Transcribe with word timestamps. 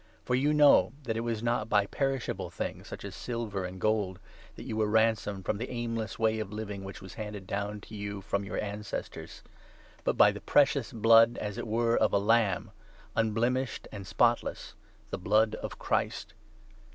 For 0.25 0.33
you 0.33 0.51
know 0.51 0.93
that 1.03 1.15
it 1.15 1.19
was 1.19 1.43
not 1.43 1.69
by 1.69 1.85
perishable 1.85 2.49
things, 2.49 2.87
such 2.87 3.05
as 3.05 3.13
silver 3.15 3.65
and 3.65 3.79
gold, 3.79 4.17
that 4.55 4.63
you 4.65 4.75
were 4.75 4.87
ransomed 4.87 5.45
from 5.45 5.59
the 5.59 5.69
aimless 5.69 6.17
way 6.17 6.39
of 6.39 6.51
living 6.51 6.83
which 6.83 7.03
was 7.03 7.13
handed 7.13 7.45
down 7.45 7.81
to 7.81 7.93
you 7.93 8.19
from 8.21 8.43
your 8.43 8.59
ancestors, 8.59 9.43
but 10.03 10.17
by 10.17 10.33
precious 10.33 10.91
blood, 10.91 11.37
as 11.39 11.59
it 11.59 11.67
were 11.67 11.95
of 11.95 12.13
a 12.13 12.17
lamb, 12.17 12.71
unblemished 13.15 13.87
and 13.91 14.07
spot 14.07 14.41
less, 14.41 14.73
the 15.11 15.19
Blood 15.19 15.53
of 15.61 15.77
Christ. 15.77 16.33